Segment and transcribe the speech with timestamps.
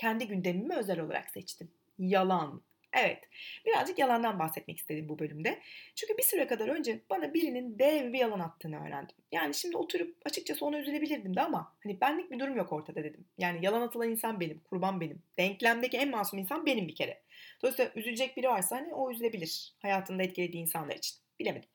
[0.00, 1.70] kendi gündemimi özel olarak seçtim.
[1.98, 2.62] Yalan.
[2.92, 3.18] Evet,
[3.66, 5.58] birazcık yalandan bahsetmek istedim bu bölümde.
[5.94, 9.16] Çünkü bir süre kadar önce bana birinin dev bir yalan attığını öğrendim.
[9.32, 13.24] Yani şimdi oturup açıkçası ona üzülebilirdim de ama hani benlik bir durum yok ortada dedim.
[13.38, 15.22] Yani yalan atılan insan benim, kurban benim.
[15.38, 17.22] Denklemdeki en masum insan benim bir kere.
[17.62, 21.18] Dolayısıyla üzülecek biri varsa hani o üzülebilir hayatında etkilediği insanlar için.
[21.40, 21.68] Bilemedim.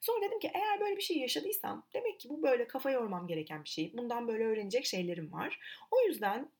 [0.00, 3.64] Sonra dedim ki eğer böyle bir şey yaşadıysam demek ki bu böyle kafa yormam gereken
[3.64, 3.92] bir şey.
[3.96, 5.60] Bundan böyle öğrenecek şeylerim var.
[5.90, 6.50] O yüzden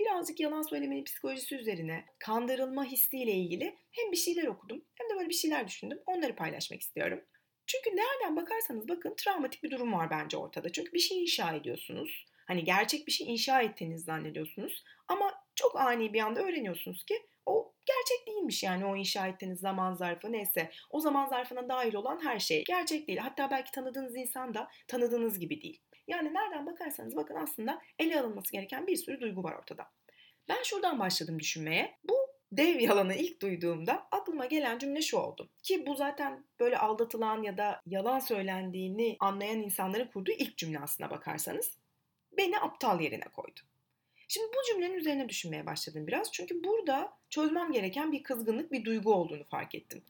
[0.00, 5.28] birazcık yalan söylemenin psikolojisi üzerine kandırılma hissiyle ilgili hem bir şeyler okudum hem de böyle
[5.28, 5.98] bir şeyler düşündüm.
[6.06, 7.24] Onları paylaşmak istiyorum.
[7.66, 10.72] Çünkü nereden bakarsanız bakın travmatik bir durum var bence ortada.
[10.72, 12.26] Çünkü bir şey inşa ediyorsunuz.
[12.46, 14.84] Hani gerçek bir şey inşa ettiğinizi zannediyorsunuz.
[15.08, 17.14] Ama çok ani bir anda öğreniyorsunuz ki
[17.46, 17.57] o
[17.88, 20.70] gerçek değilmiş yani o inşa ettiğiniz zaman zarfı neyse.
[20.90, 23.18] O zaman zarfına dahil olan her şey gerçek değil.
[23.18, 25.82] Hatta belki tanıdığınız insan da tanıdığınız gibi değil.
[26.06, 29.90] Yani nereden bakarsanız bakın aslında ele alınması gereken bir sürü duygu var ortada.
[30.48, 31.98] Ben şuradan başladım düşünmeye.
[32.04, 32.14] Bu
[32.52, 35.50] dev yalanı ilk duyduğumda aklıma gelen cümle şu oldu.
[35.62, 41.10] Ki bu zaten böyle aldatılan ya da yalan söylendiğini anlayan insanların kurduğu ilk cümle aslına
[41.10, 41.78] bakarsanız.
[42.36, 43.60] Beni aptal yerine koydu.
[44.28, 46.32] Şimdi bu cümlenin üzerine düşünmeye başladım biraz.
[46.32, 50.02] Çünkü burada çözmem gereken bir kızgınlık, bir duygu olduğunu fark ettim.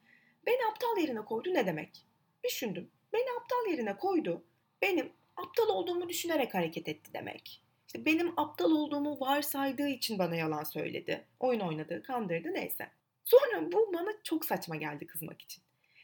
[0.46, 2.04] Beni aptal yerine koydu ne demek?
[2.44, 2.90] Düşündüm.
[3.12, 4.44] Beni aptal yerine koydu.
[4.82, 7.62] Benim aptal olduğumu düşünerek hareket etti demek.
[7.86, 11.24] İşte benim aptal olduğumu varsaydığı için bana yalan söyledi.
[11.40, 12.90] Oyun oynadı, kandırdı neyse.
[13.24, 15.62] Sonra bu bana çok saçma geldi kızmak için.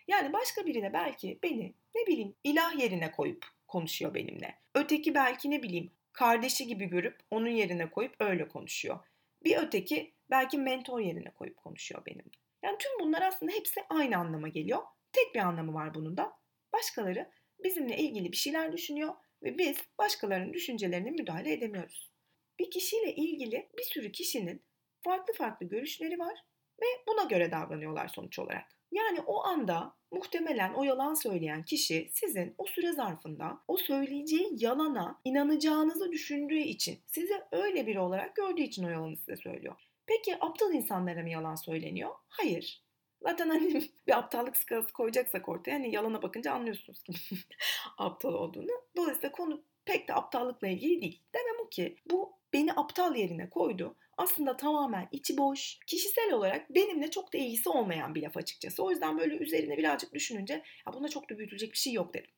[0.08, 4.54] Yani başka birine belki beni ne bileyim ilah yerine koyup konuşuyor benimle.
[4.74, 8.98] Öteki belki ne bileyim kardeşi gibi görüp onun yerine koyup öyle konuşuyor.
[9.44, 12.38] Bir öteki belki mentor yerine koyup konuşuyor benimle.
[12.64, 14.82] Yani tüm bunlar aslında hepsi aynı anlama geliyor.
[15.12, 16.32] Tek bir anlamı var bunun da.
[16.72, 17.30] Başkaları
[17.64, 22.12] bizimle ilgili bir şeyler düşünüyor ve biz başkalarının düşüncelerine müdahale edemiyoruz.
[22.58, 24.62] Bir kişiyle ilgili bir sürü kişinin
[25.02, 26.38] farklı farklı görüşleri var
[26.82, 28.78] ve buna göre davranıyorlar sonuç olarak.
[28.94, 35.20] Yani o anda muhtemelen o yalan söyleyen kişi sizin o süre zarfında o söyleyeceği yalana
[35.24, 39.74] inanacağınızı düşündüğü için sizi öyle biri olarak gördüğü için o yalanı size söylüyor.
[40.06, 42.10] Peki aptal insanlara mı yalan söyleniyor?
[42.28, 42.84] Hayır.
[43.22, 47.12] Zaten hani bir aptallık skalası koyacaksak ortaya hani yalana bakınca anlıyorsunuz ki
[47.98, 48.70] aptal olduğunu.
[48.96, 51.22] Dolayısıyla konu pek de aptallıkla ilgili değil.
[51.34, 53.96] Demem o ki bu beni aptal yerine koydu.
[54.16, 58.84] Aslında tamamen içi boş, kişisel olarak benimle çok da ilgisi olmayan bir laf açıkçası.
[58.84, 62.30] O yüzden böyle üzerine birazcık düşününce ya bunda çok da büyütülecek bir şey yok dedim.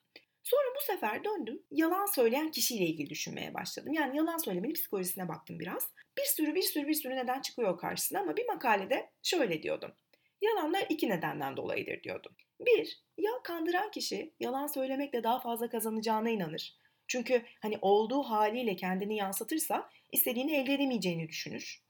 [0.43, 3.93] Sonra bu sefer döndüm yalan söyleyen kişiyle ilgili düşünmeye başladım.
[3.93, 5.91] Yani yalan söylemenin psikolojisine baktım biraz.
[6.19, 9.93] Bir sürü bir sürü bir sürü neden çıkıyor karşısına ama bir makalede şöyle diyordum.
[10.41, 12.37] Yalanlar iki nedenden dolayıdır diyordum.
[12.61, 16.77] Bir, ya kandıran kişi yalan söylemekle daha fazla kazanacağına inanır.
[17.09, 21.83] Çünkü hani olduğu haliyle kendini yansıtırsa istediğini elde edemeyeceğini düşünür.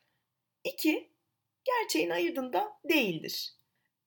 [0.64, 1.10] İki,
[1.64, 3.52] gerçeğin ayırdığında değildir.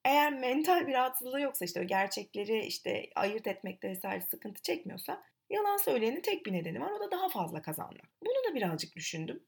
[0.05, 6.21] Eğer mental bir rahatsızlığı yoksa işte gerçekleri işte ayırt etmekte vesaire sıkıntı çekmiyorsa yalan söyleyenin
[6.21, 8.09] tek bir nedeni var o da daha fazla kazanmak.
[8.21, 9.43] Bunu da birazcık düşündüm.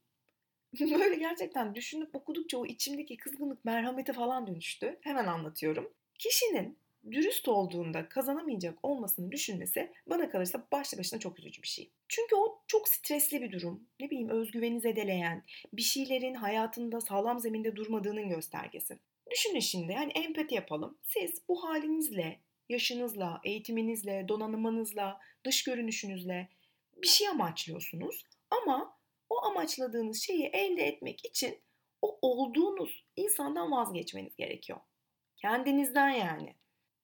[0.80, 5.00] Böyle gerçekten düşünüp okudukça o içimdeki kızgınlık merhamete falan dönüştü.
[5.02, 5.94] Hemen anlatıyorum.
[6.20, 6.78] Kişinin
[7.12, 11.92] dürüst olduğunda kazanamayacak olmasını düşünmesi bana kalırsa başlı başına çok üzücü bir şey.
[12.08, 13.88] Çünkü o çok stresli bir durum.
[14.00, 19.00] Ne bileyim özgüveni zedeleyen, bir şeylerin hayatında sağlam zeminde durmadığının göstergesi.
[19.32, 20.98] Düşünün şimdi yani empati yapalım.
[21.04, 22.40] Siz bu halinizle,
[22.70, 26.50] yaşınızla, eğitiminizle, donanımınızla, dış görünüşünüzle
[26.98, 28.26] bir şey amaçlıyorsunuz.
[28.50, 28.98] Ama
[29.30, 31.58] o amaçladığınız şeyi elde etmek için
[32.02, 34.80] o olduğunuz insandan vazgeçmeniz gerekiyor.
[35.38, 36.56] Kendinizden yani.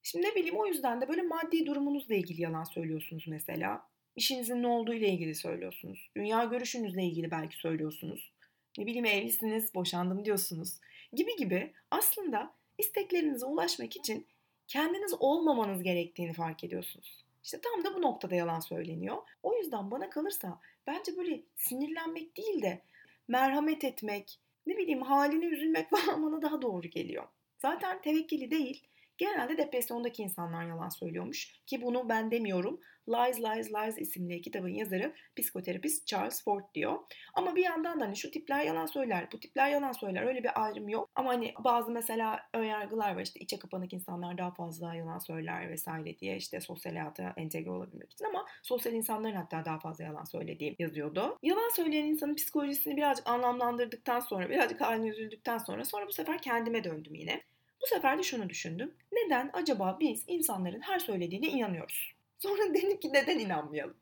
[0.08, 3.88] Şimdi ne bileyim o yüzden de böyle maddi durumunuzla ilgili yalan söylüyorsunuz mesela.
[4.16, 6.10] İşinizin ne olduğu ile ilgili söylüyorsunuz.
[6.16, 8.32] Dünya görüşünüzle ilgili belki söylüyorsunuz.
[8.78, 10.80] Ne bileyim evlisiniz, boşandım diyorsunuz.
[11.14, 14.28] Gibi gibi aslında isteklerinize ulaşmak için
[14.68, 17.26] kendiniz olmamanız gerektiğini fark ediyorsunuz.
[17.44, 19.18] İşte tam da bu noktada yalan söyleniyor.
[19.44, 22.82] O yüzden bana kalırsa bence böyle sinirlenmek değil de
[23.28, 27.28] merhamet etmek, ne bileyim halini üzülmek falan bana daha doğru geliyor.
[27.58, 28.84] Zaten tevekkili değil,
[29.18, 32.80] Genelde depresyondaki insanlar yalan söylüyormuş ki bunu ben demiyorum.
[33.08, 37.00] Lies Lies Lies isimli kitabın yazarı psikoterapist Charles Ford diyor.
[37.34, 40.64] Ama bir yandan da hani şu tipler yalan söyler, bu tipler yalan söyler öyle bir
[40.64, 41.10] ayrım yok.
[41.16, 46.20] Ama hani bazı mesela önyargılar var işte içe kapanık insanlar daha fazla yalan söyler vesaire
[46.20, 50.76] diye işte sosyal hayata entegre olabilmek için ama sosyal insanların hatta daha fazla yalan söylediği
[50.80, 51.38] yazıyordu.
[51.44, 56.84] Yalan söyleyen insanın psikolojisini birazcık anlamlandırdıktan sonra birazcık haline üzüldükten sonra sonra bu sefer kendime
[56.84, 57.44] döndüm yine.
[57.88, 58.94] Bu sefer de şunu düşündüm.
[59.12, 62.14] Neden acaba biz insanların her söylediğine inanıyoruz?
[62.40, 63.98] Sonra dedim ki neden inanmayalım?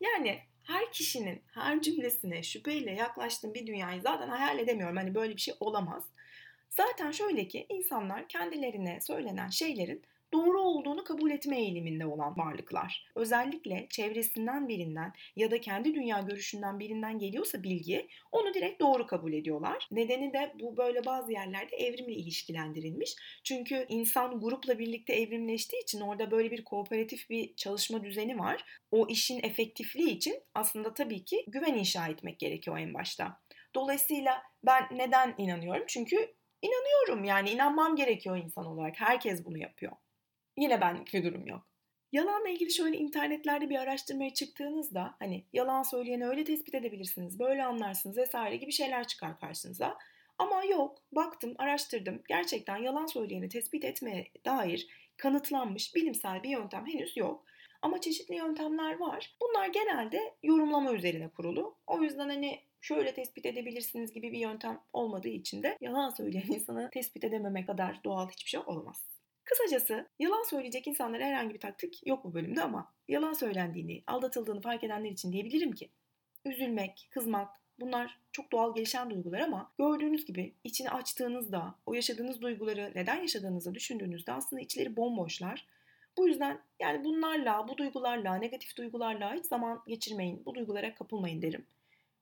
[0.00, 4.96] Yani her kişinin her cümlesine şüpheyle yaklaştığım bir dünyayı zaten hayal edemiyorum.
[4.96, 6.04] Hani böyle bir şey olamaz.
[6.70, 13.06] Zaten şöyle ki insanlar kendilerine söylenen şeylerin doğru olduğunu kabul etme eğiliminde olan varlıklar.
[13.14, 19.32] Özellikle çevresinden birinden ya da kendi dünya görüşünden birinden geliyorsa bilgi onu direkt doğru kabul
[19.32, 19.88] ediyorlar.
[19.90, 23.14] Nedeni de bu böyle bazı yerlerde evrimle ilişkilendirilmiş.
[23.44, 28.64] Çünkü insan grupla birlikte evrimleştiği için orada böyle bir kooperatif bir çalışma düzeni var.
[28.90, 33.40] O işin efektifliği için aslında tabii ki güven inşa etmek gerekiyor en başta.
[33.74, 35.84] Dolayısıyla ben neden inanıyorum?
[35.88, 39.00] Çünkü inanıyorum yani inanmam gerekiyor insan olarak.
[39.00, 39.92] Herkes bunu yapıyor.
[40.60, 41.62] Yine benlik bir durum yok.
[42.12, 48.16] Yalanla ilgili şöyle internetlerde bir araştırmaya çıktığınızda hani yalan söyleyeni öyle tespit edebilirsiniz, böyle anlarsınız
[48.16, 49.98] vesaire gibi şeyler çıkar karşınıza.
[50.38, 52.22] Ama yok, baktım, araştırdım.
[52.28, 57.44] Gerçekten yalan söyleyeni tespit etmeye dair kanıtlanmış bilimsel bir yöntem henüz yok.
[57.82, 59.36] Ama çeşitli yöntemler var.
[59.42, 61.78] Bunlar genelde yorumlama üzerine kurulu.
[61.86, 66.90] O yüzden hani şöyle tespit edebilirsiniz gibi bir yöntem olmadığı için de yalan söyleyen insanı
[66.92, 69.19] tespit edememe kadar doğal hiçbir şey olamaz.
[69.50, 74.84] Kısacası yalan söyleyecek insanlara herhangi bir taktik yok bu bölümde ama yalan söylendiğini, aldatıldığını fark
[74.84, 75.90] edenler için diyebilirim ki
[76.44, 77.48] üzülmek, kızmak
[77.80, 83.74] bunlar çok doğal gelişen duygular ama gördüğünüz gibi içini açtığınızda, o yaşadığınız duyguları neden yaşadığınızı
[83.74, 85.66] düşündüğünüzde aslında içleri bomboşlar.
[86.16, 91.66] Bu yüzden yani bunlarla, bu duygularla, negatif duygularla hiç zaman geçirmeyin, bu duygulara kapılmayın derim.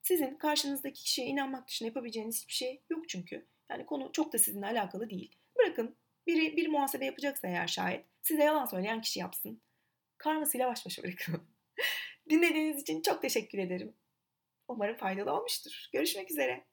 [0.03, 3.47] Sizin karşınızdaki kişiye inanmak dışında yapabileceğiniz hiçbir şey yok çünkü.
[3.71, 5.31] Yani konu çok da sizinle alakalı değil.
[5.59, 5.97] Bırakın
[6.29, 9.63] biri bir muhasebe yapacaksa eğer şayet size yalan söyleyen kişi yapsın.
[10.19, 11.49] Karmasıyla baş başa bırakın.
[12.31, 13.95] Dinlediğiniz için çok teşekkür ederim.
[14.69, 15.89] Umarım faydalı olmuştur.
[15.93, 16.69] Görüşmek üzere.